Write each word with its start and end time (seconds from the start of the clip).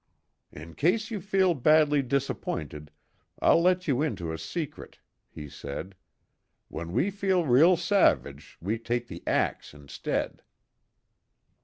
"In 0.51 0.73
case 0.73 1.11
you 1.11 1.21
feel 1.21 1.53
badly 1.53 2.01
disappointed, 2.01 2.89
I'll 3.39 3.61
let 3.61 3.87
you 3.87 4.01
into 4.01 4.31
a 4.33 4.37
secret," 4.39 4.97
he 5.29 5.47
said. 5.47 5.93
"When 6.69 6.91
we 6.91 7.11
feel 7.11 7.45
real 7.45 7.77
savage, 7.77 8.57
we 8.59 8.79
take 8.79 9.09
the 9.09 9.21
axe 9.27 9.75
instead." 9.75 10.41